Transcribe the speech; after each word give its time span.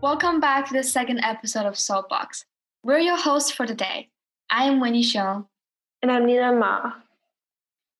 Welcome 0.00 0.38
back 0.38 0.68
to 0.68 0.74
the 0.74 0.84
second 0.84 1.24
episode 1.24 1.66
of 1.66 1.76
Soapbox. 1.76 2.44
We're 2.84 3.00
your 3.00 3.16
hosts 3.16 3.50
for 3.50 3.66
today. 3.66 4.10
I 4.48 4.62
am 4.62 4.78
Winnie 4.78 5.02
Xiong. 5.02 5.46
And 6.00 6.12
I'm 6.12 6.24
Nina 6.24 6.52
Ma. 6.52 6.92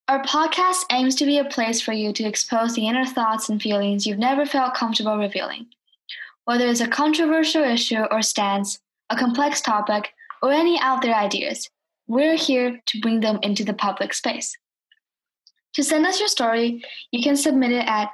Our 0.07 0.23
podcast 0.23 0.85
aims 0.93 1.17
to 1.17 1.27
be 1.27 1.39
a 1.39 1.45
place 1.45 1.81
for 1.81 1.93
you 1.93 2.13
to 2.13 2.23
expose 2.23 2.75
the 2.75 2.87
inner 2.87 3.05
thoughts 3.05 3.49
and 3.49 3.61
feelings 3.61 4.07
you've 4.07 4.17
never 4.17 4.47
felt 4.47 4.75
comfortable 4.75 5.19
revealing. 5.19 5.67
Whether 6.45 6.69
it's 6.69 6.81
a 6.81 6.87
controversial 6.87 7.65
issue 7.65 8.05
or 8.13 8.23
stance, 8.23 8.79
a 9.11 9.17
complex 9.17 9.61
topic, 9.61 10.11
or 10.41 10.53
any 10.53 10.79
out 10.79 11.03
there 11.03 11.17
ideas, 11.17 11.69
we're 12.07 12.37
here 12.37 12.81
to 12.87 13.01
bring 13.01 13.19
them 13.19 13.41
into 13.43 13.65
the 13.65 13.75
public 13.75 14.15
space. 14.15 14.57
To 15.75 15.83
send 15.83 16.07
us 16.07 16.21
your 16.21 16.29
story, 16.29 16.81
you 17.11 17.25
can 17.25 17.37
submit 17.37 17.73
it 17.73 17.89
at 17.89 18.09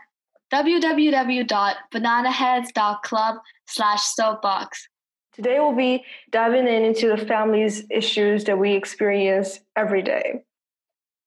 www.bananaheads.club 0.55 3.37
slash 3.67 4.03
soapbox. 4.03 4.89
Today 5.33 5.59
we'll 5.59 5.75
be 5.75 6.05
diving 6.31 6.69
in 6.69 6.85
into 6.85 7.09
the 7.09 7.17
family's 7.17 7.83
issues 7.91 8.45
that 8.45 8.57
we 8.57 8.73
experience 8.73 9.59
every 9.75 10.01
day. 10.01 10.45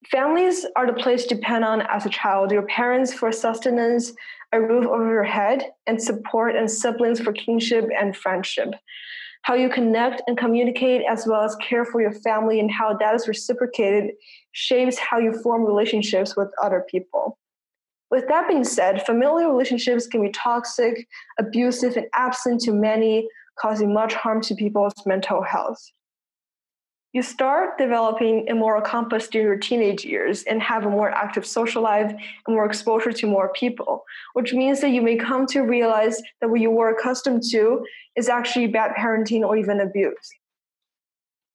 Families 0.10 0.66
are 0.78 0.88
the 0.88 0.94
place 0.94 1.26
to 1.26 1.36
depend 1.36 1.66
on 1.66 1.82
as 1.82 2.06
a 2.06 2.10
child. 2.10 2.52
Your 2.52 2.66
parents 2.68 3.14
for 3.14 3.34
sustenance, 3.34 4.14
a 4.54 4.62
roof 4.62 4.88
over 4.88 5.12
your 5.12 5.26
head, 5.26 5.74
and 5.88 6.02
support, 6.02 6.56
and 6.56 6.72
siblings 6.72 7.20
for 7.20 7.34
kinship 7.34 7.90
and 8.00 8.16
friendship. 8.16 8.70
How 9.42 9.56
you 9.56 9.68
connect 9.68 10.22
and 10.28 10.38
communicate, 10.38 11.02
as 11.10 11.28
well 11.28 11.42
as 11.42 11.58
care 11.58 11.84
for 11.84 12.00
your 12.00 12.14
family, 12.14 12.62
and 12.62 12.72
how 12.72 12.96
that 12.98 13.14
is 13.14 13.28
reciprocated, 13.28 14.12
shapes 14.54 14.98
how 14.98 15.20
you 15.20 15.34
form 15.34 15.66
relationships 15.66 16.38
with 16.38 16.48
other 16.64 16.86
people. 16.90 17.38
With 18.10 18.28
that 18.30 18.48
being 18.48 18.64
said, 18.64 19.06
familial 19.06 19.52
relationships 19.52 20.08
can 20.08 20.22
be 20.22 20.30
toxic, 20.32 21.08
abusive, 21.40 21.98
and 21.98 22.08
absent 22.14 22.62
to 22.62 22.72
many, 22.72 23.28
causing 23.60 23.94
much 23.94 24.14
harm 24.14 24.42
to 24.44 24.56
people's 24.56 24.94
mental 25.06 25.42
health. 25.42 25.80
You 27.14 27.22
start 27.22 27.78
developing 27.78 28.50
a 28.50 28.54
moral 28.54 28.82
compass 28.82 29.28
during 29.28 29.48
your 29.48 29.58
teenage 29.58 30.06
years 30.06 30.44
and 30.44 30.62
have 30.62 30.86
a 30.86 30.90
more 30.90 31.10
active 31.10 31.46
social 31.46 31.82
life 31.82 32.12
and 32.12 32.56
more 32.56 32.66
exposure 32.66 33.12
to 33.12 33.28
more 33.28 33.52
people, 33.54 34.04
which 34.34 34.54
means 34.54 34.82
that 34.82 34.92
you 34.92 35.02
may 35.02 35.16
come 35.16 35.48
to 35.48 35.62
realize 35.62 36.22
that 36.42 36.50
what 36.50 36.60
you 36.60 36.70
were 36.70 36.90
accustomed 36.90 37.44
to 37.52 37.84
is 38.16 38.30
actually 38.30 38.68
bad 38.68 38.92
parenting 38.96 39.42
or 39.42 39.58
even 39.58 39.80
abuse. 39.80 40.30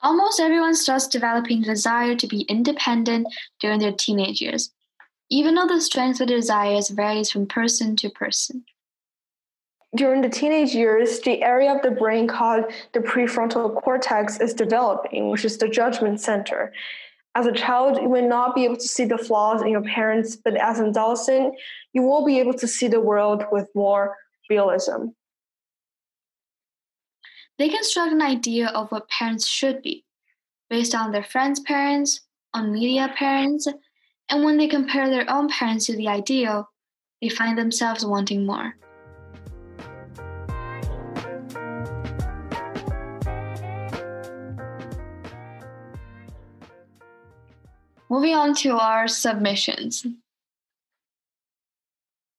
Almost 0.00 0.40
everyone 0.40 0.74
starts 0.74 1.06
developing 1.06 1.60
the 1.60 1.66
desire 1.66 2.16
to 2.16 2.26
be 2.26 2.40
independent 2.42 3.28
during 3.60 3.78
their 3.78 3.92
teenage 3.92 4.40
years, 4.40 4.72
even 5.32 5.54
though 5.54 5.66
the 5.66 5.80
strength 5.80 6.20
of 6.20 6.28
desires 6.28 6.90
varies 6.90 7.30
from 7.30 7.46
person 7.46 7.96
to 7.96 8.10
person. 8.10 8.62
During 9.96 10.20
the 10.20 10.28
teenage 10.28 10.74
years, 10.74 11.20
the 11.20 11.42
area 11.42 11.74
of 11.74 11.80
the 11.80 11.90
brain 11.90 12.28
called 12.28 12.66
the 12.92 13.00
prefrontal 13.00 13.74
cortex 13.82 14.38
is 14.40 14.52
developing, 14.52 15.30
which 15.30 15.46
is 15.46 15.56
the 15.56 15.68
judgment 15.68 16.20
center. 16.20 16.74
As 17.34 17.46
a 17.46 17.52
child, 17.52 17.96
you 18.02 18.10
may 18.10 18.20
not 18.20 18.54
be 18.54 18.66
able 18.66 18.76
to 18.76 18.88
see 18.88 19.06
the 19.06 19.16
flaws 19.16 19.62
in 19.62 19.68
your 19.68 19.82
parents, 19.82 20.36
but 20.36 20.54
as 20.54 20.78
an 20.78 20.88
adolescent, 20.88 21.54
you 21.94 22.02
will 22.02 22.26
be 22.26 22.38
able 22.38 22.52
to 22.52 22.68
see 22.68 22.88
the 22.88 23.00
world 23.00 23.42
with 23.50 23.68
more 23.74 24.18
realism. 24.50 25.08
They 27.58 27.70
construct 27.70 28.12
an 28.12 28.20
idea 28.20 28.68
of 28.68 28.92
what 28.92 29.08
parents 29.08 29.46
should 29.46 29.80
be, 29.80 30.04
based 30.68 30.94
on 30.94 31.10
their 31.10 31.24
friends' 31.24 31.60
parents, 31.60 32.20
on 32.52 32.74
media 32.74 33.14
parents, 33.16 33.66
and 34.28 34.44
when 34.44 34.56
they 34.56 34.68
compare 34.68 35.10
their 35.10 35.30
own 35.30 35.48
parents 35.48 35.86
to 35.86 35.96
the 35.96 36.08
ideal, 36.08 36.68
they 37.20 37.28
find 37.28 37.56
themselves 37.56 38.04
wanting 38.04 38.46
more. 38.46 38.74
Moving 48.10 48.34
on 48.34 48.54
to 48.56 48.76
our 48.76 49.08
submissions. 49.08 50.06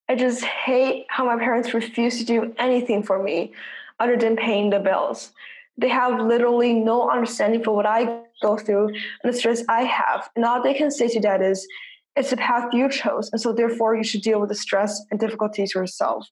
I 0.08 0.16
just 0.16 0.44
hate 0.44 1.06
how 1.10 1.26
my 1.26 1.38
parents 1.38 1.74
refuse 1.74 2.20
to 2.20 2.26
do 2.26 2.54
anything 2.60 3.02
for 3.02 3.22
me 3.22 3.54
other 4.00 4.18
than 4.18 4.36
paying 4.36 4.70
the 4.70 4.80
bills. 4.80 5.32
They 5.78 5.90
have 5.90 6.20
literally 6.20 6.74
no 6.74 7.10
understanding 7.10 7.64
for 7.64 7.76
what 7.76 7.88
I 7.88 8.23
go 8.42 8.58
through 8.58 8.88
and 8.88 8.98
the 9.24 9.34
stress 9.34 9.64
I 9.70 9.84
have. 9.84 10.30
And 10.36 10.46
all 10.46 10.62
they 10.62 10.74
can 10.74 10.92
say 10.92 11.08
to 11.10 11.20
that 11.22 11.42
is, 11.42 11.68
it's 12.16 12.30
the 12.30 12.38
path 12.38 12.70
you 12.74 12.90
chose, 12.90 13.32
and 13.32 13.42
so 13.42 13.54
therefore 13.54 13.96
you 13.96 14.04
should 14.04 14.22
deal 14.22 14.40
with 14.40 14.50
the 14.50 14.56
stress 14.56 15.02
and 15.10 15.20
difficulties 15.20 15.74
yourself. 15.74 16.28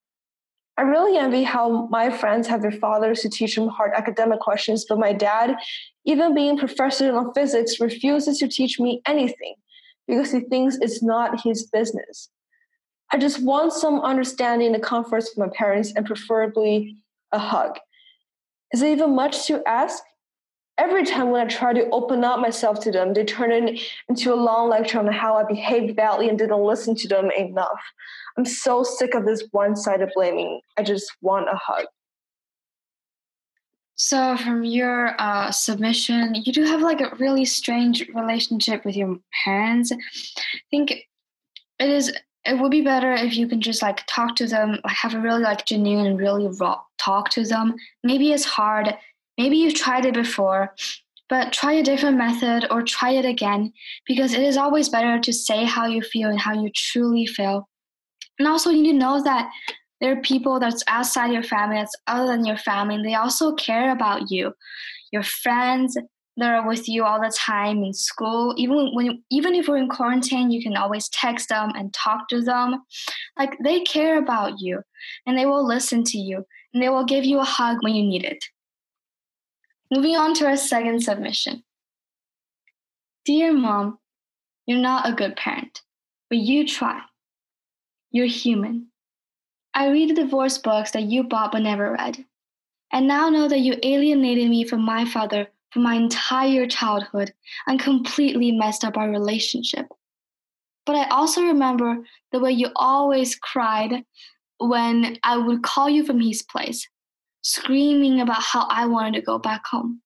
I 0.77 0.83
really 0.83 1.17
envy 1.17 1.43
how 1.43 1.87
my 1.87 2.09
friends 2.09 2.47
have 2.47 2.61
their 2.61 2.71
fathers 2.71 3.21
to 3.21 3.29
teach 3.29 3.55
them 3.55 3.67
hard 3.67 3.91
academic 3.95 4.39
questions, 4.39 4.85
but 4.87 4.99
my 4.99 5.11
dad, 5.11 5.55
even 6.05 6.33
being 6.35 6.57
a 6.57 6.59
professor 6.59 7.15
of 7.15 7.33
physics, 7.35 7.79
refuses 7.79 8.37
to 8.39 8.47
teach 8.47 8.79
me 8.79 9.01
anything 9.05 9.55
because 10.07 10.31
he 10.31 10.41
thinks 10.41 10.77
it's 10.81 11.03
not 11.03 11.41
his 11.41 11.67
business. 11.67 12.29
I 13.11 13.17
just 13.17 13.43
want 13.43 13.73
some 13.73 13.99
understanding 13.99 14.73
and 14.73 14.83
comfort 14.83 15.23
from 15.33 15.47
my 15.47 15.53
parents 15.53 15.93
and 15.95 16.05
preferably 16.05 16.95
a 17.31 17.39
hug. 17.39 17.77
Is 18.71 18.81
it 18.81 18.91
even 18.91 19.15
much 19.15 19.47
to 19.47 19.61
ask? 19.67 20.01
Every 20.77 21.05
time 21.05 21.29
when 21.29 21.45
I 21.45 21.49
try 21.49 21.73
to 21.73 21.89
open 21.91 22.23
up 22.23 22.39
myself 22.39 22.79
to 22.81 22.91
them, 22.91 23.13
they 23.13 23.23
turn 23.23 23.51
it 23.51 23.81
into 24.09 24.33
a 24.33 24.35
long 24.35 24.69
lecture 24.69 24.99
on 24.99 25.07
how 25.07 25.35
I 25.35 25.43
behaved 25.43 25.95
badly 25.95 26.27
and 26.27 26.39
didn't 26.39 26.63
listen 26.63 26.95
to 26.95 27.07
them 27.07 27.29
enough. 27.37 27.81
I'm 28.37 28.45
so 28.45 28.83
sick 28.83 29.13
of 29.13 29.25
this 29.25 29.43
one 29.51 29.75
sided 29.75 30.09
blaming. 30.15 30.61
I 30.77 30.83
just 30.83 31.11
want 31.21 31.49
a 31.49 31.55
hug. 31.55 31.85
So, 33.95 34.35
from 34.37 34.63
your 34.63 35.15
uh, 35.21 35.51
submission, 35.51 36.33
you 36.33 36.51
do 36.51 36.63
have 36.63 36.81
like 36.81 37.01
a 37.01 37.15
really 37.19 37.45
strange 37.45 38.07
relationship 38.15 38.83
with 38.83 38.95
your 38.95 39.17
parents. 39.43 39.91
I 39.91 39.97
think 40.71 40.91
it 41.81 41.89
is 41.89 42.11
it 42.45 42.59
would 42.59 42.71
be 42.71 42.81
better 42.81 43.13
if 43.13 43.35
you 43.35 43.47
can 43.47 43.61
just 43.61 43.81
like 43.81 44.03
talk 44.07 44.35
to 44.35 44.47
them 44.47 44.79
have 44.85 45.13
a 45.13 45.19
really 45.19 45.41
like 45.41 45.65
genuine 45.65 46.17
really 46.17 46.47
raw 46.59 46.79
talk 46.97 47.29
to 47.29 47.43
them 47.43 47.75
maybe 48.03 48.31
it's 48.31 48.45
hard 48.45 48.95
maybe 49.41 49.57
you've 49.57 49.81
tried 49.83 50.05
it 50.05 50.13
before 50.13 50.75
but 51.29 51.53
try 51.53 51.73
a 51.73 51.83
different 51.83 52.17
method 52.17 52.67
or 52.69 52.81
try 52.81 53.11
it 53.11 53.25
again 53.25 53.71
because 54.05 54.33
it 54.33 54.43
is 54.43 54.57
always 54.57 54.89
better 54.89 55.19
to 55.19 55.31
say 55.31 55.63
how 55.63 55.85
you 55.85 56.01
feel 56.01 56.29
and 56.29 56.39
how 56.39 56.53
you 56.53 56.69
truly 56.75 57.25
feel 57.25 57.67
and 58.39 58.47
also 58.47 58.69
you 58.69 58.83
need 58.83 58.91
to 58.93 59.05
know 59.05 59.21
that 59.23 59.49
there 59.99 60.11
are 60.13 60.21
people 60.21 60.59
that's 60.59 60.83
outside 60.87 61.31
your 61.31 61.43
family 61.43 61.77
that's 61.77 61.95
other 62.07 62.27
than 62.27 62.45
your 62.45 62.57
family 62.57 62.95
and 62.95 63.05
they 63.05 63.15
also 63.15 63.53
care 63.55 63.91
about 63.91 64.29
you 64.29 64.53
your 65.11 65.23
friends 65.23 65.97
that 66.37 66.55
are 66.55 66.67
with 66.67 66.87
you 66.87 67.03
all 67.03 67.19
the 67.19 67.33
time 67.37 67.83
in 67.83 67.93
school. 67.93 68.53
Even 68.57 68.91
when 68.93 69.23
even 69.29 69.53
if 69.53 69.67
we're 69.67 69.77
in 69.77 69.89
quarantine, 69.89 70.49
you 70.49 70.61
can 70.63 70.77
always 70.77 71.09
text 71.09 71.49
them 71.49 71.71
and 71.75 71.93
talk 71.93 72.27
to 72.29 72.41
them. 72.41 72.81
Like 73.37 73.57
they 73.63 73.81
care 73.81 74.17
about 74.17 74.53
you 74.59 74.81
and 75.25 75.37
they 75.37 75.45
will 75.45 75.65
listen 75.65 76.03
to 76.05 76.17
you 76.17 76.45
and 76.73 76.81
they 76.81 76.89
will 76.89 77.05
give 77.05 77.25
you 77.25 77.39
a 77.39 77.43
hug 77.43 77.77
when 77.81 77.95
you 77.95 78.03
need 78.03 78.23
it. 78.23 78.43
Moving 79.93 80.15
on 80.15 80.33
to 80.35 80.45
our 80.45 80.55
second 80.55 81.03
submission. 81.03 81.63
Dear 83.25 83.51
mom, 83.51 83.99
you're 84.65 84.79
not 84.79 85.09
a 85.09 85.13
good 85.13 85.35
parent, 85.35 85.81
but 86.29 86.37
you 86.37 86.65
try. 86.65 87.01
You're 88.09 88.25
human. 88.25 88.87
I 89.73 89.89
read 89.89 90.09
the 90.09 90.13
divorce 90.13 90.57
books 90.57 90.91
that 90.91 91.03
you 91.03 91.23
bought 91.23 91.51
but 91.51 91.63
never 91.63 91.91
read, 91.91 92.23
and 92.93 93.05
now 93.05 93.29
know 93.29 93.49
that 93.49 93.59
you 93.59 93.75
alienated 93.83 94.49
me 94.49 94.63
from 94.63 94.81
my 94.81 95.03
father 95.03 95.49
for 95.71 95.79
my 95.79 95.95
entire 95.95 96.67
childhood 96.67 97.33
and 97.67 97.77
completely 97.77 98.53
messed 98.53 98.85
up 98.85 98.95
our 98.95 99.09
relationship. 99.09 99.87
But 100.85 100.95
I 100.95 101.09
also 101.09 101.41
remember 101.43 101.97
the 102.31 102.39
way 102.39 102.51
you 102.51 102.69
always 102.77 103.35
cried 103.35 104.05
when 104.57 105.17
I 105.23 105.35
would 105.35 105.63
call 105.63 105.89
you 105.89 106.05
from 106.05 106.21
his 106.21 106.43
place, 106.43 106.87
screaming 107.41 108.21
about 108.21 108.41
how 108.41 108.67
I 108.69 108.85
wanted 108.85 109.15
to 109.15 109.25
go 109.25 109.39
back 109.39 109.65
home. 109.65 110.01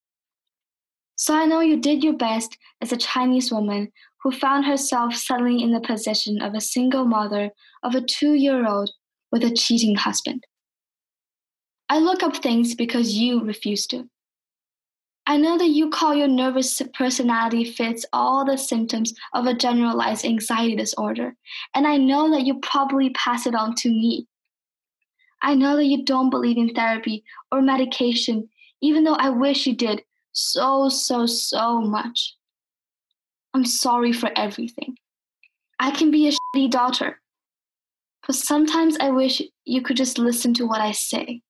So 1.17 1.33
I 1.33 1.45
know 1.45 1.61
you 1.61 1.79
did 1.79 2.03
your 2.03 2.17
best 2.17 2.57
as 2.81 2.91
a 2.91 2.97
Chinese 2.97 3.51
woman 3.51 3.91
who 4.21 4.31
found 4.31 4.65
herself 4.65 5.15
suddenly 5.15 5.61
in 5.61 5.71
the 5.71 5.79
position 5.79 6.41
of 6.41 6.53
a 6.53 6.61
single 6.61 7.05
mother 7.05 7.51
of 7.83 7.95
a 7.95 8.01
two 8.01 8.33
year 8.33 8.67
old 8.67 8.91
with 9.31 9.43
a 9.43 9.53
cheating 9.53 9.95
husband. 9.95 10.43
I 11.89 11.99
look 11.99 12.23
up 12.23 12.37
things 12.37 12.73
because 12.73 13.13
you 13.13 13.43
refuse 13.43 13.85
to. 13.87 14.09
I 15.27 15.37
know 15.37 15.57
that 15.57 15.69
you 15.69 15.89
call 15.89 16.13
your 16.13 16.27
nervous 16.27 16.81
personality 16.93 17.65
fits 17.65 18.05
all 18.13 18.45
the 18.45 18.57
symptoms 18.57 19.13
of 19.33 19.45
a 19.47 19.55
generalized 19.55 20.23
anxiety 20.23 20.75
disorder, 20.75 21.35
and 21.73 21.87
I 21.87 21.97
know 21.97 22.29
that 22.31 22.45
you 22.45 22.59
probably 22.59 23.09
pass 23.11 23.47
it 23.47 23.55
on 23.55 23.73
to 23.75 23.89
me. 23.89 24.27
I 25.45 25.53
know 25.53 25.77
that 25.77 25.85
you 25.85 26.03
don't 26.03 26.31
believe 26.31 26.57
in 26.57 26.73
therapy 26.73 27.23
or 27.51 27.61
medication, 27.61 28.49
even 28.81 29.03
though 29.03 29.13
I 29.13 29.29
wish 29.29 29.67
you 29.67 29.75
did 29.75 30.03
so, 30.31 30.89
so, 30.89 31.27
so 31.27 31.79
much. 31.79 32.35
I'm 33.53 33.63
sorry 33.63 34.11
for 34.11 34.31
everything. 34.35 34.97
I 35.79 35.91
can 35.91 36.11
be 36.11 36.27
a 36.27 36.31
shitty 36.31 36.71
daughter, 36.71 37.21
but 38.25 38.35
sometimes 38.35 38.97
I 38.99 39.11
wish 39.11 39.41
you 39.65 39.81
could 39.81 39.97
just 39.97 40.17
listen 40.17 40.53
to 40.55 40.65
what 40.65 40.81
I 40.81 40.91
say. 40.91 41.41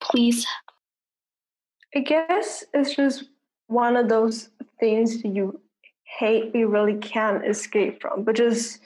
please. 0.00 0.46
I 1.94 2.00
guess 2.00 2.64
it's 2.74 2.94
just 2.94 3.24
one 3.66 3.96
of 3.96 4.08
those 4.08 4.50
things 4.78 5.24
you 5.24 5.60
hate 6.04 6.54
you 6.54 6.68
really 6.68 6.94
can't 6.98 7.44
escape 7.44 8.00
from, 8.00 8.22
but 8.24 8.36
just 8.36 8.80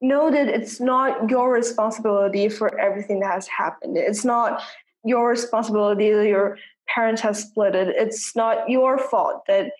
know 0.00 0.30
that 0.30 0.48
it's 0.48 0.80
not 0.80 1.28
your 1.28 1.52
responsibility 1.52 2.48
for 2.48 2.78
everything 2.78 3.20
that 3.20 3.32
has 3.32 3.48
happened. 3.48 3.96
It's 3.96 4.24
not 4.24 4.62
your 5.04 5.28
responsibility 5.28 6.12
that 6.12 6.26
your 6.26 6.58
parents 6.88 7.20
have 7.22 7.36
split 7.36 7.74
it. 7.74 7.88
It's 7.96 8.34
not 8.36 8.68
your 8.68 8.98
fault 8.98 9.42
that 9.48 9.72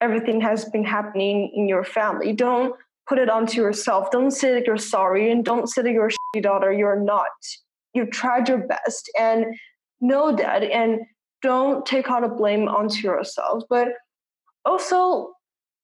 everything 0.00 0.40
has 0.40 0.64
been 0.66 0.84
happening 0.84 1.50
in 1.54 1.68
your 1.68 1.84
family. 1.84 2.32
Don't 2.32 2.74
put 3.08 3.18
it 3.18 3.28
onto 3.28 3.60
yourself. 3.60 4.10
Don't 4.10 4.30
say 4.30 4.52
that 4.52 4.66
you're 4.66 4.76
sorry 4.76 5.30
and 5.30 5.44
don't 5.44 5.68
say 5.68 5.82
that 5.82 5.92
you're 5.92 6.10
a 6.36 6.40
daughter. 6.40 6.72
You're 6.72 7.00
not. 7.00 7.28
You've 7.92 8.10
tried 8.10 8.48
your 8.48 8.66
best 8.66 9.10
and 9.18 9.46
know 10.00 10.34
that 10.36 10.62
and 10.62 11.00
don't 11.42 11.84
take 11.86 12.10
all 12.10 12.20
the 12.20 12.28
blame 12.28 12.68
onto 12.68 12.98
yourself. 13.06 13.62
But 13.68 13.88
also 14.64 15.34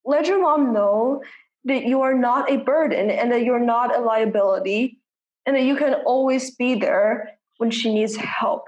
let 0.04 0.26
your 0.26 0.40
mom 0.40 0.72
know 0.72 1.22
that 1.64 1.84
you 1.84 2.00
are 2.02 2.14
not 2.14 2.50
a 2.50 2.58
burden 2.58 3.10
and 3.10 3.30
that 3.32 3.44
you're 3.44 3.60
not 3.60 3.94
a 3.94 4.00
liability 4.00 4.98
and 5.46 5.56
that 5.56 5.62
you 5.62 5.76
can 5.76 5.94
always 6.06 6.54
be 6.56 6.74
there 6.74 7.30
when 7.58 7.70
she 7.70 7.92
needs 7.92 8.16
help. 8.16 8.64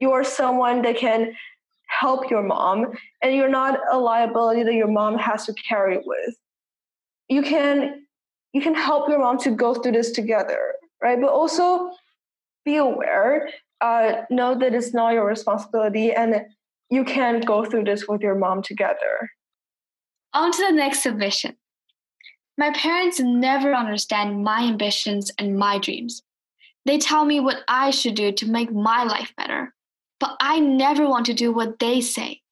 You're 0.00 0.24
someone 0.24 0.82
that 0.82 0.96
can 0.96 1.34
help 1.86 2.30
your 2.30 2.42
mom 2.42 2.92
and 3.22 3.34
you're 3.34 3.48
not 3.48 3.78
a 3.90 3.98
liability 3.98 4.62
that 4.64 4.74
your 4.74 4.88
mom 4.88 5.18
has 5.18 5.46
to 5.46 5.54
carry 5.54 5.98
with. 6.04 6.34
You 7.28 7.42
can 7.42 8.06
you 8.52 8.60
can 8.60 8.74
help 8.74 9.08
your 9.08 9.18
mom 9.18 9.38
to 9.38 9.50
go 9.50 9.74
through 9.74 9.92
this 9.92 10.10
together, 10.10 10.74
right? 11.02 11.18
But 11.18 11.30
also 11.30 11.90
be 12.66 12.76
aware, 12.76 13.48
uh, 13.80 14.22
know 14.28 14.58
that 14.58 14.74
it's 14.74 14.92
not 14.92 15.14
your 15.14 15.26
responsibility 15.26 16.12
and 16.12 16.42
you 16.90 17.04
can 17.04 17.40
go 17.40 17.64
through 17.64 17.84
this 17.84 18.06
with 18.06 18.20
your 18.20 18.34
mom 18.34 18.62
together. 18.62 19.30
On 20.34 20.52
to 20.52 20.66
the 20.66 20.72
next 20.72 21.02
submission. 21.02 21.56
My 22.58 22.70
parents 22.72 23.18
never 23.20 23.74
understand 23.74 24.44
my 24.44 24.62
ambitions 24.62 25.30
and 25.38 25.58
my 25.58 25.78
dreams. 25.78 26.22
They 26.84 26.98
tell 26.98 27.24
me 27.24 27.40
what 27.40 27.62
I 27.68 27.90
should 27.90 28.14
do 28.14 28.32
to 28.32 28.50
make 28.50 28.72
my 28.72 29.04
life 29.04 29.32
better, 29.36 29.72
but 30.20 30.36
I 30.40 30.60
never 30.60 31.08
want 31.08 31.26
to 31.26 31.34
do 31.34 31.52
what 31.52 31.78
they 31.78 32.00
say. 32.00 32.42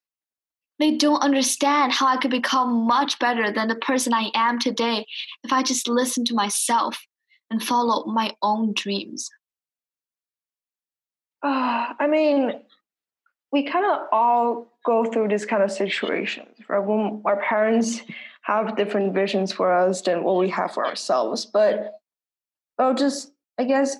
They 0.78 0.92
don't 0.92 1.20
understand 1.20 1.92
how 1.92 2.06
I 2.06 2.16
could 2.16 2.30
become 2.30 2.86
much 2.86 3.18
better 3.18 3.52
than 3.52 3.68
the 3.68 3.74
person 3.74 4.14
I 4.14 4.30
am 4.34 4.58
today 4.58 5.06
if 5.44 5.52
I 5.52 5.62
just 5.62 5.88
listen 5.88 6.24
to 6.26 6.34
myself 6.34 6.98
and 7.50 7.62
follow 7.62 8.06
my 8.06 8.34
own 8.40 8.72
dreams. 8.74 9.28
Uh, 11.42 11.92
I 12.00 12.06
mean, 12.06 12.60
we 13.52 13.64
kind 13.64 13.84
of 13.84 14.06
all 14.12 14.72
go 14.84 15.04
through 15.04 15.28
this 15.28 15.44
kind 15.44 15.62
of 15.62 15.70
situations, 15.70 16.56
right? 16.68 16.78
When 16.78 17.20
our 17.24 17.42
parents 17.42 18.00
have 18.42 18.76
different 18.76 19.14
visions 19.14 19.52
for 19.52 19.72
us 19.72 20.02
than 20.02 20.24
what 20.24 20.36
we 20.36 20.48
have 20.50 20.72
for 20.72 20.86
ourselves. 20.86 21.44
But 21.46 21.92
I'll 22.78 22.94
just, 22.94 23.32
I 23.58 23.64
guess, 23.64 23.96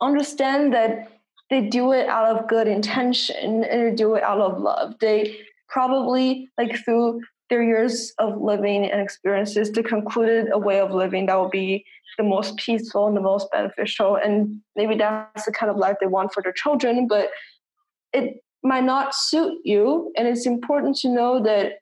understand 0.00 0.72
that 0.74 1.10
they 1.50 1.62
do 1.68 1.92
it 1.92 2.08
out 2.08 2.36
of 2.36 2.48
good 2.48 2.66
intention 2.66 3.64
and 3.64 3.86
they 3.86 3.94
do 3.94 4.14
it 4.14 4.22
out 4.22 4.40
of 4.40 4.60
love. 4.60 4.94
They 5.00 5.38
probably, 5.68 6.48
like, 6.58 6.84
through 6.84 7.20
their 7.48 7.62
years 7.62 8.12
of 8.18 8.40
living 8.40 8.84
and 8.84 9.00
experiences, 9.00 9.70
they 9.70 9.82
concluded 9.82 10.48
a 10.52 10.58
way 10.58 10.80
of 10.80 10.90
living 10.90 11.26
that 11.26 11.36
will 11.36 11.48
be 11.48 11.84
the 12.18 12.24
most 12.24 12.56
peaceful 12.56 13.06
and 13.06 13.16
the 13.16 13.20
most 13.20 13.48
beneficial. 13.52 14.16
And 14.16 14.60
maybe 14.74 14.96
that's 14.96 15.44
the 15.44 15.52
kind 15.52 15.70
of 15.70 15.76
life 15.76 15.96
they 16.00 16.06
want 16.06 16.32
for 16.32 16.42
their 16.42 16.52
children, 16.52 17.06
but 17.06 17.28
it 18.12 18.42
might 18.64 18.84
not 18.84 19.14
suit 19.14 19.58
you. 19.64 20.12
And 20.16 20.26
it's 20.26 20.46
important 20.46 20.96
to 20.98 21.08
know 21.08 21.40
that 21.42 21.74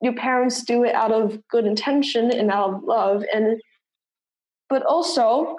your 0.00 0.14
parents 0.14 0.62
do 0.62 0.84
it 0.84 0.94
out 0.94 1.12
of 1.12 1.40
good 1.48 1.66
intention 1.66 2.30
and 2.30 2.50
out 2.50 2.74
of 2.74 2.84
love. 2.84 3.24
And 3.34 3.60
but 4.68 4.84
also 4.84 5.56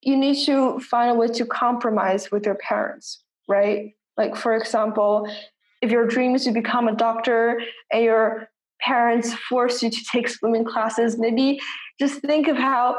you 0.00 0.16
need 0.16 0.44
to 0.46 0.80
find 0.80 1.12
a 1.12 1.14
way 1.14 1.28
to 1.28 1.46
compromise 1.46 2.30
with 2.30 2.46
your 2.46 2.56
parents 2.56 3.22
right? 3.48 3.94
Like 4.16 4.36
for 4.36 4.56
example 4.56 5.28
if 5.80 5.90
your 5.90 6.06
dream 6.06 6.34
is 6.34 6.44
to 6.44 6.52
become 6.52 6.88
a 6.88 6.94
doctor 6.94 7.60
and 7.90 8.04
your 8.04 8.48
parents 8.80 9.34
force 9.48 9.82
you 9.82 9.90
to 9.90 10.04
take 10.10 10.28
swimming 10.28 10.64
classes 10.64 11.18
maybe 11.18 11.60
just 12.00 12.20
think 12.20 12.48
of 12.48 12.56
how 12.56 12.96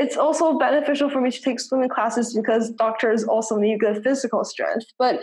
it's 0.00 0.16
also 0.16 0.58
beneficial 0.58 1.10
for 1.10 1.20
me 1.20 1.30
to 1.30 1.42
take 1.42 1.60
swimming 1.60 1.90
classes 1.90 2.34
because 2.34 2.70
doctors 2.70 3.24
also 3.24 3.56
need 3.56 3.80
good 3.80 4.02
physical 4.02 4.44
strength. 4.44 4.86
But 4.98 5.20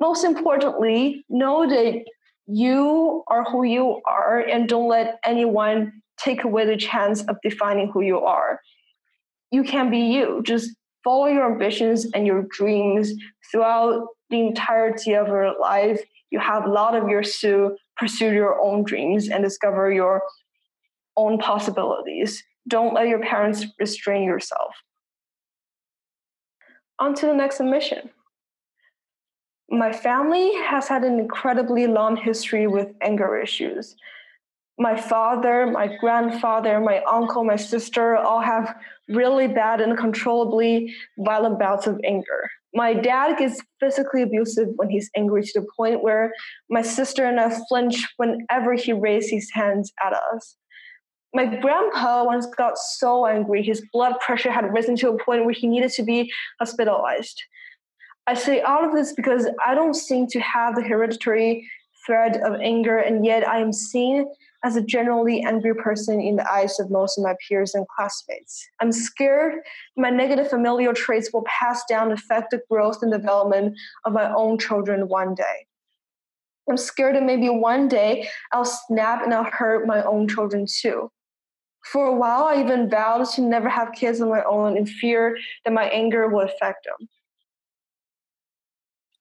most 0.00 0.24
importantly 0.24 1.24
know 1.28 1.68
that 1.68 2.04
you 2.48 3.22
are 3.28 3.44
who 3.44 3.62
you 3.62 4.00
are 4.06 4.40
and 4.40 4.68
don't 4.68 4.88
let 4.88 5.18
anyone 5.24 5.92
take 6.18 6.44
away 6.44 6.66
the 6.66 6.76
chance 6.76 7.22
of 7.24 7.36
defining 7.42 7.90
who 7.92 8.00
you 8.00 8.20
are. 8.20 8.60
You 9.50 9.62
can 9.62 9.90
be 9.90 9.98
you. 9.98 10.42
Just 10.44 10.70
follow 11.04 11.26
your 11.26 11.52
ambitions 11.52 12.06
and 12.14 12.26
your 12.26 12.46
dreams 12.50 13.12
throughout 13.50 14.06
the 14.30 14.40
entirety 14.40 15.14
of 15.14 15.28
your 15.28 15.58
life. 15.60 16.00
You 16.30 16.40
have 16.40 16.64
a 16.64 16.70
lot 16.70 16.96
of 16.96 17.08
years 17.08 17.38
to 17.40 17.76
pursue 17.96 18.32
your 18.32 18.60
own 18.60 18.82
dreams 18.82 19.28
and 19.28 19.44
discover 19.44 19.92
your 19.92 20.22
own 21.16 21.38
possibilities. 21.38 22.42
Don't 22.66 22.94
let 22.94 23.08
your 23.08 23.20
parents 23.20 23.66
restrain 23.78 24.24
yourself. 24.24 24.74
On 26.98 27.14
to 27.14 27.26
the 27.26 27.34
next 27.34 27.58
submission. 27.58 28.10
My 29.70 29.92
family 29.92 30.54
has 30.64 30.88
had 30.88 31.04
an 31.04 31.18
incredibly 31.18 31.86
long 31.86 32.16
history 32.16 32.66
with 32.66 32.88
anger 33.02 33.38
issues. 33.38 33.96
My 34.78 34.98
father, 34.98 35.66
my 35.66 35.94
grandfather, 36.00 36.80
my 36.80 37.02
uncle, 37.02 37.44
my 37.44 37.56
sister 37.56 38.16
all 38.16 38.40
have 38.40 38.74
really 39.08 39.46
bad 39.46 39.80
and 39.80 39.92
uncontrollably 39.92 40.94
violent 41.18 41.58
bouts 41.58 41.86
of 41.86 42.00
anger. 42.02 42.50
My 42.74 42.94
dad 42.94 43.38
gets 43.38 43.60
physically 43.80 44.22
abusive 44.22 44.68
when 44.76 44.88
he's 44.88 45.10
angry 45.16 45.42
to 45.42 45.60
the 45.60 45.66
point 45.76 46.02
where 46.02 46.32
my 46.70 46.82
sister 46.82 47.26
and 47.26 47.38
I 47.38 47.58
flinch 47.68 48.06
whenever 48.16 48.74
he 48.74 48.92
raises 48.92 49.30
his 49.30 49.50
hands 49.52 49.92
at 50.02 50.14
us. 50.14 50.56
My 51.34 51.44
grandpa 51.44 52.24
once 52.24 52.46
got 52.46 52.78
so 52.78 53.26
angry 53.26 53.62
his 53.62 53.82
blood 53.92 54.18
pressure 54.20 54.50
had 54.50 54.72
risen 54.72 54.96
to 54.96 55.10
a 55.10 55.24
point 55.24 55.44
where 55.44 55.54
he 55.54 55.66
needed 55.66 55.90
to 55.92 56.02
be 56.02 56.32
hospitalized. 56.58 57.42
I 58.28 58.34
say 58.34 58.60
all 58.60 58.84
of 58.84 58.94
this 58.94 59.14
because 59.14 59.48
I 59.66 59.74
don't 59.74 59.94
seem 59.94 60.26
to 60.26 60.40
have 60.40 60.74
the 60.74 60.82
hereditary 60.82 61.66
thread 62.04 62.36
of 62.36 62.60
anger, 62.60 62.98
and 62.98 63.24
yet 63.24 63.48
I 63.48 63.58
am 63.58 63.72
seen 63.72 64.26
as 64.62 64.76
a 64.76 64.82
generally 64.82 65.42
angry 65.42 65.74
person 65.74 66.20
in 66.20 66.36
the 66.36 66.52
eyes 66.52 66.78
of 66.78 66.90
most 66.90 67.16
of 67.16 67.24
my 67.24 67.34
peers 67.48 67.74
and 67.74 67.86
classmates. 67.88 68.68
I'm 68.80 68.92
scared 68.92 69.54
my 69.96 70.10
negative 70.10 70.50
familial 70.50 70.92
traits 70.92 71.32
will 71.32 71.44
pass 71.44 71.84
down 71.88 72.10
and 72.10 72.18
affect 72.18 72.50
the 72.50 72.60
growth 72.70 72.98
and 73.00 73.10
development 73.10 73.78
of 74.04 74.12
my 74.12 74.30
own 74.34 74.58
children 74.58 75.08
one 75.08 75.34
day. 75.34 75.66
I'm 76.68 76.76
scared 76.76 77.16
that 77.16 77.22
maybe 77.22 77.48
one 77.48 77.88
day 77.88 78.28
I'll 78.52 78.66
snap 78.66 79.22
and 79.22 79.32
I'll 79.32 79.50
hurt 79.50 79.86
my 79.86 80.02
own 80.02 80.28
children 80.28 80.66
too. 80.68 81.10
For 81.86 82.04
a 82.04 82.14
while, 82.14 82.42
I 82.44 82.60
even 82.60 82.90
vowed 82.90 83.24
to 83.30 83.40
never 83.40 83.70
have 83.70 83.92
kids 83.92 84.20
of 84.20 84.28
my 84.28 84.42
own 84.42 84.76
in 84.76 84.84
fear 84.84 85.38
that 85.64 85.72
my 85.72 85.84
anger 85.84 86.28
will 86.28 86.42
affect 86.42 86.84
them. 86.84 87.08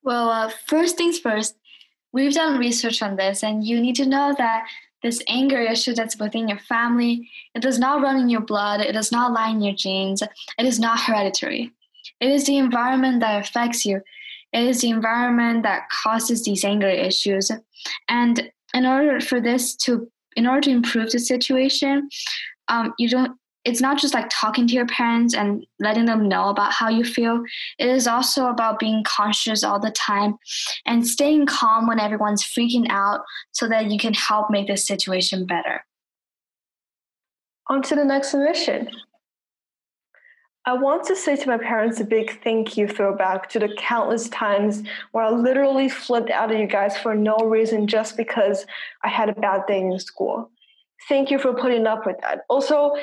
Well, 0.07 0.29
uh, 0.29 0.49
first 0.67 0.95
things 0.95 1.19
first, 1.19 1.57
we've 2.13 2.33
done 2.33 2.57
research 2.57 3.01
on 3.01 3.17
this, 3.17 3.43
and 3.43 3.61
you 3.61 3.81
need 3.81 3.97
to 3.97 4.05
know 4.05 4.33
that 4.37 4.65
this 5.03 5.21
anger 5.27 5.59
issue 5.59 5.93
that's 5.93 6.17
within 6.17 6.47
your 6.47 6.59
family, 6.59 7.29
it 7.53 7.61
does 7.61 7.77
not 7.77 8.01
run 8.01 8.15
in 8.15 8.29
your 8.29 8.39
blood, 8.39 8.79
it 8.79 8.93
does 8.93 9.11
not 9.11 9.33
lie 9.33 9.49
in 9.49 9.61
your 9.61 9.75
genes, 9.75 10.21
it 10.21 10.65
is 10.65 10.79
not 10.79 10.97
hereditary. 10.97 11.73
It 12.21 12.29
is 12.31 12.45
the 12.45 12.57
environment 12.57 13.19
that 13.19 13.41
affects 13.41 13.85
you. 13.85 13.99
It 14.53 14.63
is 14.63 14.79
the 14.79 14.91
environment 14.91 15.63
that 15.63 15.89
causes 15.89 16.45
these 16.45 16.63
anger 16.63 16.87
issues. 16.87 17.51
And 18.07 18.49
in 18.73 18.85
order 18.85 19.19
for 19.19 19.41
this 19.41 19.75
to 19.87 20.09
in 20.37 20.47
order 20.47 20.61
to 20.61 20.71
improve 20.71 21.11
the 21.11 21.19
situation, 21.19 22.07
um, 22.69 22.93
you 22.97 23.09
don't 23.09 23.37
it's 23.67 23.81
not 23.81 23.99
just 23.99 24.13
like 24.13 24.29
talking 24.31 24.65
to 24.65 24.73
your 24.73 24.87
parents 24.87 25.35
and 25.35 25.65
letting 25.77 26.05
them 26.05 26.29
know 26.29 26.47
about 26.47 26.71
how 26.71 26.87
you 26.87 27.03
feel. 27.03 27.43
It 27.77 27.89
is 27.89 28.07
also 28.07 28.47
about 28.47 28.79
being 28.79 29.03
conscious 29.05 29.61
all 29.61 29.77
the 29.77 29.91
time 29.91 30.37
and 30.85 31.05
staying 31.05 31.47
calm 31.47 31.85
when 31.85 31.99
everyone's 31.99 32.43
freaking 32.43 32.87
out 32.89 33.25
so 33.51 33.67
that 33.67 33.91
you 33.91 33.99
can 33.99 34.13
help 34.13 34.49
make 34.49 34.67
the 34.67 34.77
situation 34.77 35.45
better. 35.45 35.85
On 37.67 37.81
to 37.81 37.95
the 37.95 38.05
next 38.05 38.31
submission. 38.31 38.89
I 40.65 40.73
want 40.73 41.03
to 41.07 41.15
say 41.15 41.35
to 41.35 41.47
my 41.49 41.57
parents 41.57 41.99
a 41.99 42.05
big 42.05 42.41
thank 42.43 42.77
you 42.77 42.87
throwback 42.87 43.49
to 43.49 43.59
the 43.59 43.75
countless 43.77 44.29
times 44.29 44.83
where 45.11 45.25
I 45.25 45.29
literally 45.29 45.89
flipped 45.89 46.29
out 46.29 46.53
at 46.53 46.59
you 46.59 46.67
guys 46.67 46.97
for 46.97 47.15
no 47.15 47.35
reason 47.37 47.85
just 47.85 48.15
because 48.15 48.65
I 49.03 49.09
had 49.09 49.27
a 49.27 49.33
bad 49.33 49.65
day 49.67 49.81
in 49.81 49.99
school. 49.99 50.51
Thank 51.07 51.31
you 51.31 51.39
for 51.39 51.53
putting 51.53 51.87
up 51.87 52.05
with 52.05 52.17
that. 52.21 52.41
Also, 52.49 52.93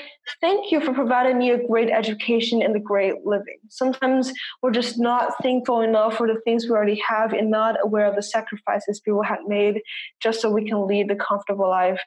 thank 0.40 0.70
you 0.70 0.80
for 0.80 0.92
providing 0.92 1.38
me 1.38 1.50
a 1.50 1.66
great 1.66 1.90
education 1.90 2.62
and 2.62 2.76
a 2.76 2.80
great 2.80 3.24
living. 3.24 3.58
Sometimes 3.68 4.32
we're 4.62 4.70
just 4.70 4.98
not 4.98 5.32
thankful 5.42 5.80
enough 5.80 6.16
for 6.16 6.26
the 6.26 6.40
things 6.44 6.64
we 6.64 6.70
already 6.70 7.00
have 7.06 7.32
and 7.32 7.50
not 7.50 7.76
aware 7.82 8.06
of 8.06 8.16
the 8.16 8.22
sacrifices 8.22 9.00
people 9.00 9.22
had 9.22 9.40
made 9.46 9.80
just 10.20 10.40
so 10.40 10.50
we 10.50 10.68
can 10.68 10.86
lead 10.86 11.08
the 11.08 11.16
comfortable 11.16 11.68
life 11.68 12.00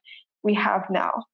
we 0.44 0.54
have 0.54 0.86
now. 0.90 1.26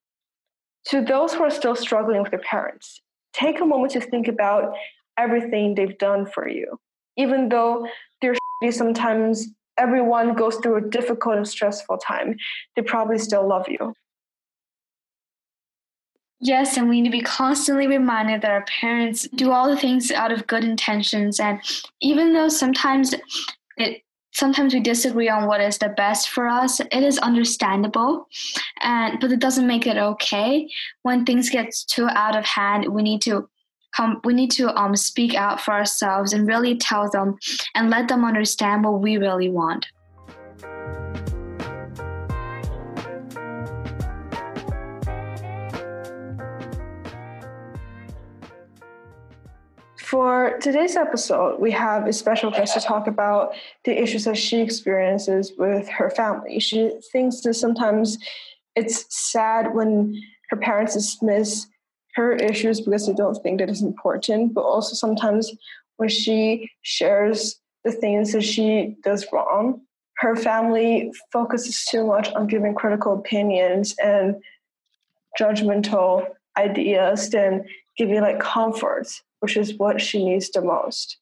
To 0.88 1.02
those 1.02 1.34
who 1.34 1.44
are 1.44 1.52
still 1.52 1.76
struggling 1.76 2.22
with 2.22 2.32
their 2.32 2.40
parents, 2.40 3.02
take 3.34 3.60
a 3.60 3.66
moment 3.66 3.94
to 3.94 4.02
think 4.02 4.28
about 4.28 4.76
everything 5.18 5.76
they've 5.76 5.98
done 5.98 6.26
for 6.26 6.48
you. 6.48 6.80
Even 7.18 7.50
though 7.50 7.88
they're 8.22 8.36
sometimes 8.72 9.48
everyone 9.78 10.36
goes 10.36 10.56
through 10.58 10.78
a 10.78 10.90
difficult 10.90 11.36
and 11.36 11.48
stressful 11.48 11.98
time, 11.98 12.38
they 12.76 12.82
probably 12.82 13.18
still 13.18 13.48
love 13.48 13.68
you. 13.68 13.94
Yes, 16.46 16.76
and 16.76 16.90
we 16.90 17.00
need 17.00 17.08
to 17.08 17.18
be 17.18 17.22
constantly 17.22 17.88
reminded 17.88 18.42
that 18.42 18.52
our 18.52 18.66
parents 18.66 19.26
do 19.34 19.54
all 19.54 19.70
the 19.70 19.78
things 19.78 20.12
out 20.12 20.30
of 20.30 20.46
good 20.46 20.66
intentions. 20.66 21.40
And 21.40 21.62
even 22.02 22.34
though 22.34 22.50
sometimes 22.50 23.16
it 23.78 24.02
sometimes 24.34 24.74
we 24.74 24.82
disagree 24.82 25.30
on 25.30 25.48
what 25.48 25.62
is 25.62 25.78
the 25.78 25.88
best 25.88 26.30
for 26.30 26.50
us, 26.50 26.82
it 26.82 27.02
is 27.02 27.18
understandable. 27.20 28.28
And 28.82 29.22
but 29.22 29.32
it 29.32 29.40
doesn't 29.40 29.66
make 29.66 29.88
it 29.88 29.96
okay. 29.96 30.68
When 31.04 31.26
things 31.26 31.50
get 31.50 31.74
too 31.88 32.08
out 32.10 32.36
of 32.36 32.44
hand, 32.44 32.94
we 32.94 33.04
need 33.04 33.22
to 33.22 33.48
come 33.96 34.20
we 34.26 34.34
need 34.34 34.52
to 34.52 34.76
um 34.76 34.98
speak 34.98 35.36
out 35.36 35.62
for 35.62 35.74
ourselves 35.74 36.34
and 36.34 36.46
really 36.46 36.78
tell 36.78 37.10
them 37.10 37.38
and 37.74 37.90
let 37.90 38.10
them 38.10 38.26
understand 38.26 38.84
what 38.84 39.00
we 39.00 39.16
really 39.16 39.50
want. 39.50 39.86
For 50.14 50.60
today's 50.62 50.96
episode, 50.96 51.60
we 51.60 51.72
have 51.72 52.06
a 52.06 52.14
special 52.14 52.52
guest 52.52 52.76
to 52.76 52.80
talk 52.80 53.08
about 53.08 53.56
the 53.84 54.00
issues 54.00 54.26
that 54.26 54.38
she 54.38 54.62
experiences 54.62 55.54
with 55.58 55.90
her 55.90 56.12
family. 56.12 56.60
She 56.60 56.92
thinks 57.12 57.42
that 57.42 57.56
sometimes 57.56 58.20
it's 58.76 59.08
sad 59.10 59.74
when 59.74 60.22
her 60.52 60.58
parents 60.58 60.94
dismiss 60.94 61.66
her 62.14 62.34
issues 62.34 62.80
because 62.80 63.08
they 63.08 63.14
don't 63.14 63.42
think 63.42 63.58
that 63.58 63.72
it's 63.72 63.82
important, 63.82 64.54
but 64.54 64.62
also 64.62 64.94
sometimes 64.94 65.52
when 65.98 66.10
she 66.10 66.70
shares 66.84 67.60
the 67.84 67.92
things 67.92 68.34
that 68.34 68.44
she 68.44 68.96
does 69.04 69.26
wrong, 69.34 69.82
her 70.18 70.36
family 70.36 71.12
focuses 71.32 71.86
too 71.86 72.06
much 72.06 72.32
on 72.34 72.46
giving 72.46 72.76
critical 72.76 73.16
opinions 73.16 73.96
and 73.98 74.36
judgmental 75.40 76.28
ideas 76.56 77.32
than 77.32 77.66
giving 77.98 78.22
like 78.22 78.40
comfort 78.40 79.08
which 79.44 79.58
is 79.58 79.78
what 79.78 80.00
she 80.00 80.24
needs 80.24 80.50
the 80.52 80.62
most. 80.62 81.18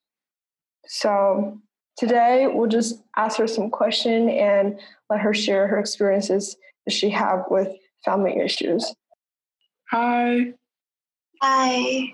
So 0.85 1.59
today 1.97 2.45
we'll 2.47 2.69
just 2.69 3.01
ask 3.17 3.39
her 3.39 3.47
some 3.47 3.71
question 3.71 4.29
and 4.29 4.79
let 5.09 5.21
her 5.21 5.33
share 5.33 5.67
her 5.67 5.79
experiences 5.79 6.55
that 6.85 6.91
she 6.91 7.09
have 7.09 7.45
with 7.49 7.69
family 8.05 8.37
issues. 8.37 8.93
Hi. 9.89 10.53
Hi. 11.41 12.13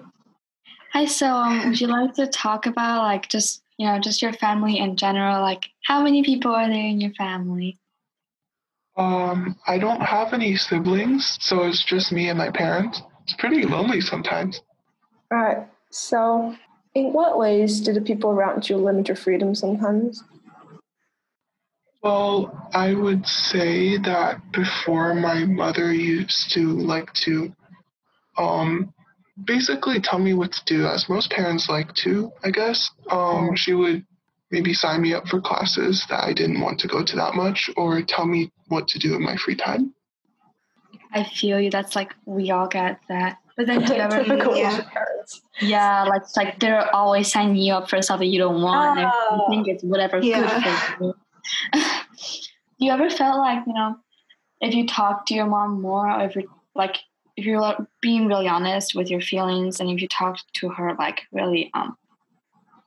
Hi. 0.93 1.05
So, 1.05 1.27
um, 1.27 1.67
would 1.67 1.81
you 1.81 1.87
like 1.87 2.13
to 2.13 2.27
talk 2.27 2.67
about 2.67 3.03
like 3.03 3.27
just 3.27 3.61
you 3.77 3.85
know 3.85 3.99
just 3.99 4.21
your 4.21 4.31
family 4.31 4.79
in 4.79 4.95
general? 4.95 5.41
Like, 5.41 5.65
how 5.83 6.01
many 6.01 6.23
people 6.23 6.55
are 6.55 6.69
there 6.69 6.87
in 6.87 7.01
your 7.01 7.13
family? 7.15 7.77
Um, 8.95 9.57
I 9.67 9.77
don't 9.77 10.01
have 10.01 10.31
any 10.31 10.55
siblings, 10.55 11.37
so 11.41 11.65
it's 11.65 11.83
just 11.83 12.13
me 12.13 12.29
and 12.29 12.37
my 12.37 12.49
parents. 12.49 13.01
It's 13.23 13.33
pretty 13.33 13.63
lonely 13.63 13.99
sometimes. 13.99 14.61
All 15.33 15.37
right. 15.37 15.67
So, 15.98 16.56
in 16.94 17.12
what 17.12 17.39
ways 17.39 17.82
do 17.82 17.92
the 17.92 18.01
people 18.01 18.30
around 18.30 18.70
you 18.70 18.77
limit 18.77 19.08
your 19.08 19.18
freedom 19.18 19.56
sometimes? 19.56 20.24
Well, 22.04 22.70
I 22.72 22.94
would 22.94 23.25
say 23.25 23.98
that 23.98 24.39
before 24.51 25.16
my 25.16 25.44
mother 25.46 25.92
used 25.92 26.51
to 26.54 26.62
like 26.62 27.12
to 27.25 27.51
um 28.38 28.94
basically 29.44 30.00
tell 30.00 30.20
me 30.20 30.36
what 30.36 30.51
to 30.51 30.66
do 30.66 30.86
as 30.86 31.10
most 31.10 31.32
parents 31.32 31.68
like 31.68 31.92
to, 31.96 32.32
I 32.44 32.51
guess. 32.51 32.92
Um 33.10 33.56
she 33.56 33.74
would 33.74 34.06
maybe 34.51 34.75
sign 34.75 35.01
me 35.01 35.16
up 35.16 35.27
for 35.27 35.42
classes 35.42 36.06
that 36.10 36.24
I 36.24 36.32
didn't 36.32 36.62
want 36.62 36.80
to 36.82 36.88
go 36.88 37.04
to 37.04 37.16
that 37.16 37.34
much 37.34 37.72
or 37.75 38.04
tell 38.04 38.27
me 38.27 38.51
what 38.68 38.88
to 38.89 39.00
do 39.00 39.16
in 39.16 39.24
my 39.24 39.36
free 39.36 39.56
time. 39.56 39.96
I 41.12 41.24
feel 41.24 41.60
you. 41.60 41.72
That's 41.72 41.96
like 41.96 42.13
we 42.25 42.51
all 42.51 42.68
get 42.68 43.00
that. 43.10 43.39
But 43.56 43.66
then 43.66 43.82
do 43.82 43.96
you 43.96 44.00
ever 44.08 44.56
yeah. 44.56 44.86
Yeah, 45.62 46.03
like 46.03 46.24
like 46.36 46.60
they're 46.60 46.93
always 46.96 47.31
signing 47.31 47.55
you 47.55 47.74
up 47.74 47.89
for 47.89 48.01
stuff 48.01 48.19
that 48.19 48.27
you 48.27 48.39
don't 48.39 48.62
want. 48.62 49.00
Oh. 49.00 49.36
You 49.36 49.55
think 49.55 49.67
it's 49.67 49.84
whatever 49.84 50.19
yeah. 50.19 50.41
good 50.41 50.62
for 50.63 51.03
you. 51.03 51.81
you 52.77 52.91
ever 52.91 53.10
felt 53.10 53.38
like 53.38 53.65
you 53.65 53.74
know, 53.74 53.96
if 54.62 54.74
you 54.74 54.88
talk 54.88 55.25
to 55.27 55.34
your 55.34 55.48
mom 55.48 55.81
more, 55.81 56.10
or 56.10 56.25
if 56.25 56.36
you 56.36 56.50
like, 56.75 56.98
if 57.36 57.46
you're 57.46 57.60
like, 57.60 57.77
being 58.01 58.27
really 58.27 58.48
honest 58.48 58.96
with 58.96 59.10
your 59.10 59.22
feelings, 59.22 59.79
and 59.79 59.89
if 59.89 60.01
you 60.01 60.07
talk 60.07 60.38
to 60.55 60.69
her 60.69 60.96
like 60.98 61.22
really 61.31 61.69
um, 61.74 61.98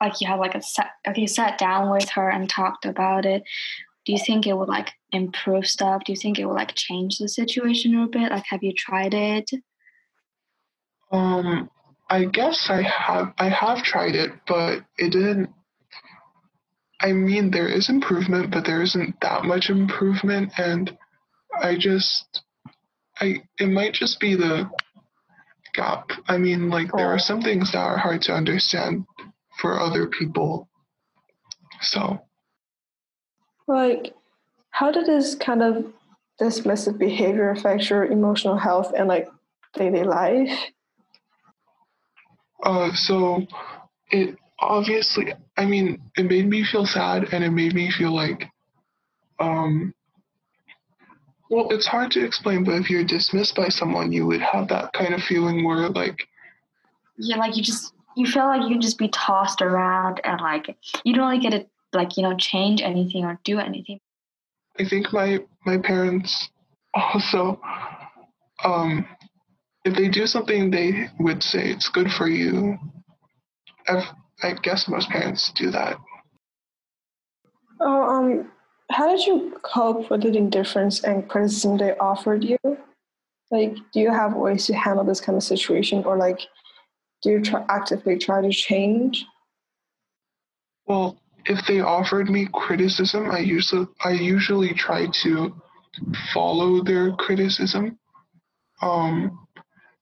like 0.00 0.20
you 0.20 0.26
have 0.26 0.40
like 0.40 0.54
a 0.54 0.62
set, 0.62 0.90
if 1.04 1.18
you 1.18 1.26
sat 1.26 1.58
down 1.58 1.90
with 1.90 2.08
her 2.10 2.30
and 2.30 2.48
talked 2.48 2.84
about 2.84 3.26
it, 3.26 3.42
do 4.04 4.12
you 4.12 4.18
think 4.18 4.46
it 4.46 4.56
would 4.56 4.68
like 4.68 4.92
improve 5.12 5.66
stuff? 5.66 6.04
Do 6.04 6.12
you 6.12 6.18
think 6.18 6.38
it 6.38 6.46
would 6.46 6.54
like 6.54 6.74
change 6.74 7.18
the 7.18 7.28
situation 7.28 7.94
a 7.94 8.04
little 8.04 8.10
bit? 8.10 8.32
Like, 8.32 8.46
have 8.48 8.62
you 8.62 8.72
tried 8.72 9.14
it? 9.14 9.50
Um, 11.12 11.68
I 12.10 12.24
guess 12.24 12.68
I 12.68 12.82
have 12.82 13.32
I 13.38 13.48
have 13.48 13.84
tried 13.84 14.16
it, 14.16 14.32
but 14.48 14.80
it 14.98 15.12
didn't. 15.12 15.50
I 17.00 17.12
mean, 17.12 17.52
there 17.52 17.68
is 17.68 17.88
improvement, 17.88 18.50
but 18.50 18.66
there 18.66 18.82
isn't 18.82 19.20
that 19.22 19.44
much 19.44 19.70
improvement, 19.70 20.52
and 20.58 20.98
I 21.62 21.78
just, 21.78 22.42
I 23.20 23.42
it 23.58 23.68
might 23.68 23.94
just 23.94 24.18
be 24.18 24.34
the 24.34 24.68
gap. 25.72 26.10
I 26.26 26.36
mean, 26.36 26.68
like 26.68 26.90
there 26.92 27.06
are 27.06 27.18
some 27.18 27.42
things 27.42 27.72
that 27.72 27.78
are 27.78 27.96
hard 27.96 28.22
to 28.22 28.34
understand 28.34 29.06
for 29.60 29.78
other 29.78 30.08
people. 30.08 30.68
So, 31.80 32.20
like, 33.68 34.14
how 34.70 34.90
did 34.90 35.06
this 35.06 35.36
kind 35.36 35.62
of 35.62 35.86
dismissive 36.40 36.98
behavior 36.98 37.50
affect 37.50 37.88
your 37.88 38.04
emotional 38.04 38.56
health 38.56 38.92
and 38.96 39.06
like 39.06 39.28
daily 39.74 40.02
life? 40.02 40.58
Uh, 42.62 42.92
so 42.94 43.46
it 44.10 44.36
obviously, 44.58 45.32
I 45.56 45.64
mean, 45.64 46.00
it 46.16 46.24
made 46.24 46.48
me 46.48 46.64
feel 46.64 46.86
sad 46.86 47.32
and 47.32 47.42
it 47.42 47.50
made 47.50 47.74
me 47.74 47.90
feel 47.90 48.14
like, 48.14 48.48
um, 49.38 49.94
well, 51.50 51.68
it's 51.70 51.86
hard 51.86 52.10
to 52.12 52.24
explain, 52.24 52.62
but 52.64 52.74
if 52.74 52.90
you're 52.90 53.04
dismissed 53.04 53.56
by 53.56 53.68
someone, 53.68 54.12
you 54.12 54.26
would 54.26 54.40
have 54.40 54.68
that 54.68 54.92
kind 54.92 55.14
of 55.14 55.22
feeling 55.22 55.64
where, 55.64 55.88
like, 55.88 56.28
yeah, 57.16 57.36
like 57.36 57.56
you 57.56 57.62
just 57.62 57.92
you 58.16 58.26
feel 58.26 58.46
like 58.46 58.62
you 58.62 58.68
can 58.68 58.80
just 58.80 58.98
be 58.98 59.08
tossed 59.08 59.62
around 59.62 60.20
and 60.24 60.40
like 60.40 60.76
you 61.04 61.14
don't 61.14 61.28
really 61.28 61.40
get 61.40 61.50
to 61.50 61.66
like 61.92 62.16
you 62.16 62.22
know 62.22 62.36
change 62.36 62.80
anything 62.80 63.24
or 63.24 63.38
do 63.44 63.58
anything. 63.58 64.00
I 64.78 64.84
think 64.84 65.12
my 65.12 65.40
my 65.66 65.78
parents 65.78 66.48
also 66.94 67.60
um 68.64 69.06
if 69.84 69.96
they 69.96 70.08
do 70.08 70.26
something 70.26 70.70
they 70.70 71.08
would 71.18 71.42
say 71.42 71.70
it's 71.70 71.88
good 71.88 72.10
for 72.12 72.28
you 72.28 72.78
I've, 73.88 74.04
i 74.42 74.52
guess 74.52 74.88
most 74.88 75.08
parents 75.10 75.52
do 75.54 75.70
that. 75.70 75.96
Oh 77.80 78.02
um 78.02 78.50
how 78.90 79.08
did 79.08 79.24
you 79.24 79.56
cope 79.62 80.10
with 80.10 80.22
the 80.22 80.36
indifference 80.36 81.04
and 81.04 81.28
criticism 81.28 81.76
they 81.76 81.96
offered 81.98 82.42
you? 82.44 82.58
Like 83.50 83.76
do 83.92 84.00
you 84.00 84.10
have 84.10 84.34
ways 84.34 84.66
to 84.66 84.74
handle 84.74 85.04
this 85.04 85.20
kind 85.20 85.36
of 85.36 85.42
situation 85.42 86.04
or 86.04 86.16
like 86.16 86.40
do 87.22 87.30
you 87.30 87.42
try, 87.42 87.64
actively 87.68 88.18
try 88.18 88.40
to 88.40 88.50
change? 88.50 89.24
Well 90.86 91.16
if 91.46 91.66
they 91.66 91.80
offered 91.80 92.28
me 92.28 92.46
criticism 92.52 93.30
i 93.30 93.38
usually 93.38 93.86
i 94.04 94.10
usually 94.10 94.74
try 94.74 95.06
to 95.22 95.54
follow 96.34 96.82
their 96.82 97.12
criticism. 97.12 97.98
Um 98.82 99.46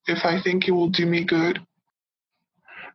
if 0.09 0.25
I 0.25 0.41
think 0.41 0.67
it 0.67 0.73
will 0.73 0.89
do 0.89 1.07
me 1.07 1.25
good. 1.25 1.61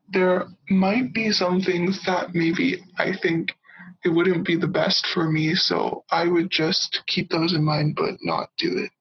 There 0.10 0.48
might 0.70 1.14
be 1.14 1.32
some 1.32 1.62
things 1.62 2.04
that 2.06 2.36
maybe 2.36 2.84
I 2.98 3.14
think 3.14 3.52
it 4.04 4.10
wouldn't 4.10 4.46
be 4.46 4.56
the 4.56 4.68
best 4.68 5.08
for 5.08 5.30
me, 5.32 5.56
so 5.56 6.04
I 6.12 6.28
would 6.28 6.50
just 6.50 7.04
keep 7.08 7.30
those 7.30 7.54
in 7.54 7.64
mind 7.64 7.96
but 7.96 8.16
not 8.22 8.50
do 8.58 8.78
it. 8.78 8.92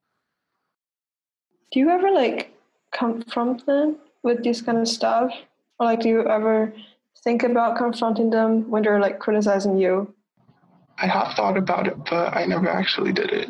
Do 1.73 1.81
you 1.81 1.88
ever 1.88 2.11
like 2.11 2.54
confront 2.92 3.66
them 3.66 3.97
with 4.23 4.45
this 4.45 4.61
kind 4.62 4.78
of 4.78 4.87
stuff? 4.87 5.33
Or 5.81 5.87
like 5.87 6.00
do 6.00 6.09
you 6.09 6.28
ever 6.28 6.73
think 7.25 7.42
about 7.42 7.76
confronting 7.76 8.31
them 8.31 8.71
when 8.71 8.83
they're 8.83 9.00
like 9.00 9.19
criticizing 9.19 9.78
you? 9.78 10.14
I 10.99 11.07
have 11.07 11.35
thought 11.35 11.57
about 11.57 11.87
it, 11.87 11.97
but 12.09 12.37
I 12.37 12.45
never 12.45 12.69
actually 12.69 13.12
did 13.12 13.33
it. 13.33 13.49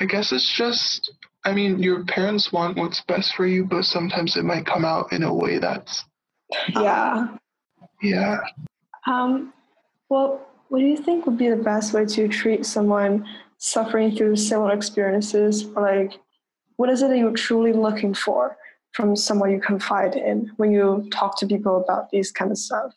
I 0.00 0.06
guess 0.06 0.32
it's 0.32 0.52
just 0.52 1.12
I 1.44 1.52
mean, 1.52 1.78
your 1.78 2.04
parents 2.04 2.52
want 2.52 2.76
what's 2.76 3.02
best 3.02 3.34
for 3.34 3.46
you, 3.46 3.64
but 3.64 3.84
sometimes 3.84 4.36
it 4.36 4.44
might 4.44 4.66
come 4.66 4.84
out 4.84 5.12
in 5.12 5.22
a 5.22 5.32
way 5.32 5.58
that's, 5.58 6.04
Yeah. 6.68 7.36
yeah. 8.02 8.38
Um, 9.06 9.52
well, 10.08 10.46
what 10.68 10.78
do 10.78 10.86
you 10.86 10.96
think 10.96 11.26
would 11.26 11.36
be 11.36 11.50
the 11.50 11.56
best 11.56 11.92
way 11.92 12.06
to 12.06 12.28
treat 12.28 12.64
someone 12.64 13.26
suffering 13.58 14.16
through 14.16 14.36
similar 14.36 14.72
experiences? 14.72 15.64
Like, 15.66 16.18
what 16.76 16.88
is 16.88 17.02
it 17.02 17.08
that 17.08 17.18
you're 17.18 17.32
truly 17.32 17.72
looking 17.72 18.14
for 18.14 18.56
from 18.92 19.14
someone 19.14 19.50
you 19.50 19.60
confide 19.60 20.14
in 20.16 20.50
when 20.56 20.72
you 20.72 21.08
talk 21.12 21.38
to 21.38 21.46
people 21.46 21.82
about 21.82 22.10
these 22.10 22.30
kind 22.30 22.50
of 22.50 22.58
stuff? 22.58 22.92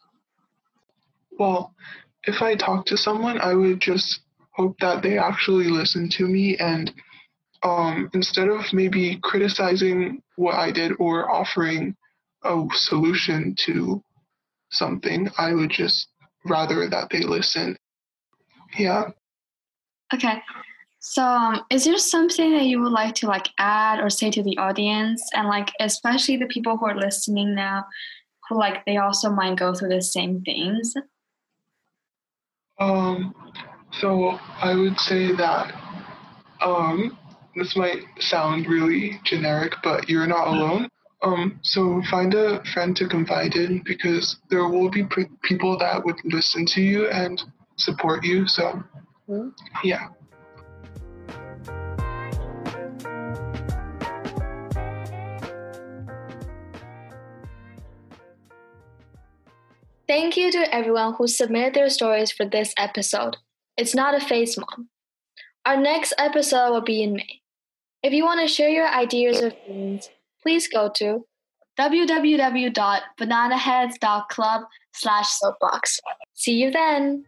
Well, 1.37 1.73
if 2.23 2.41
I 2.41 2.55
talk 2.55 2.85
to 2.87 2.97
someone, 2.97 3.39
I 3.41 3.53
would 3.53 3.79
just 3.79 4.21
hope 4.51 4.77
that 4.79 5.03
they 5.03 5.17
actually 5.17 5.67
listen 5.67 6.09
to 6.09 6.27
me 6.27 6.57
and 6.57 6.93
um, 7.63 8.09
instead 8.13 8.47
of 8.47 8.71
maybe 8.73 9.19
criticizing 9.23 10.21
what 10.35 10.55
I 10.55 10.71
did 10.71 10.93
or 10.99 11.31
offering 11.31 11.95
a 12.43 12.65
solution 12.73 13.55
to 13.65 14.03
something, 14.69 15.29
I 15.37 15.53
would 15.53 15.69
just 15.69 16.07
rather 16.45 16.87
that 16.89 17.09
they 17.09 17.21
listen. 17.21 17.77
Yeah. 18.77 19.09
Okay. 20.13 20.41
So, 20.99 21.23
um, 21.23 21.61
is 21.69 21.85
there 21.85 21.97
something 21.97 22.53
that 22.53 22.65
you 22.65 22.81
would 22.81 22.91
like 22.91 23.15
to 23.15 23.27
like 23.27 23.49
add 23.57 23.99
or 23.99 24.09
say 24.09 24.29
to 24.31 24.43
the 24.43 24.57
audience, 24.57 25.23
and 25.33 25.47
like 25.47 25.71
especially 25.79 26.37
the 26.37 26.47
people 26.47 26.75
who 26.75 26.85
are 26.85 26.97
listening 26.97 27.55
now, 27.55 27.85
who 28.49 28.57
like 28.57 28.85
they 28.85 28.97
also 28.97 29.29
might 29.29 29.57
go 29.57 29.73
through 29.73 29.89
the 29.89 30.01
same 30.01 30.41
things? 30.41 30.93
Um, 32.79 33.33
so 33.91 34.39
I 34.61 34.75
would 34.75 34.99
say 34.99 35.31
that 35.33 35.73
um, 36.61 37.17
this 37.57 37.75
might 37.75 38.03
sound 38.19 38.67
really 38.67 39.19
generic, 39.23 39.73
but 39.83 40.07
you're 40.07 40.27
not 40.27 40.47
alone. 40.47 40.89
Um, 41.23 41.59
so 41.63 42.01
find 42.11 42.33
a 42.35 42.63
friend 42.73 42.95
to 42.97 43.07
confide 43.07 43.55
in 43.55 43.81
because 43.83 44.37
there 44.49 44.67
will 44.67 44.89
be 44.89 45.03
pre- 45.03 45.25
people 45.41 45.77
that 45.79 46.05
would 46.05 46.17
listen 46.23 46.65
to 46.67 46.81
you 46.81 47.09
and 47.09 47.41
support 47.77 48.23
you. 48.23 48.47
So, 48.47 48.83
Mhm. 49.27 49.53
yeah. 49.83 50.09
Thank 60.07 60.37
you 60.37 60.51
to 60.51 60.73
everyone 60.73 61.15
who 61.15 61.27
submitted 61.27 61.73
their 61.73 61.89
stories 61.89 62.31
for 62.31 62.45
this 62.45 62.73
episode. 62.77 63.37
It's 63.75 63.93
not 63.93 64.15
a 64.15 64.19
phase 64.19 64.57
mom. 64.57 64.89
Our 65.65 65.75
next 65.75 66.13
episode 66.17 66.71
will 66.71 66.81
be 66.81 67.03
in 67.03 67.13
May. 67.13 67.41
If 68.07 68.13
you 68.13 68.23
want 68.23 68.39
to 68.39 68.47
share 68.47 68.69
your 68.69 68.87
ideas 68.87 69.41
or 69.41 69.51
feelings, 69.51 70.09
please 70.41 70.69
go 70.69 70.89
to 70.95 71.25
www.bananaheads.club 71.77 74.61
slash 74.93 75.29
soapbox. 75.29 75.99
See 76.33 76.53
you 76.53 76.71
then. 76.71 77.25